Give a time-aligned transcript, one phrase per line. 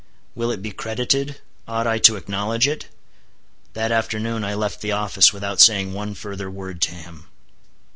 [0.33, 1.41] Will it be credited?
[1.67, 2.87] Ought I to acknowledge it?
[3.73, 7.27] That afternoon I left the office without saying one further word to him.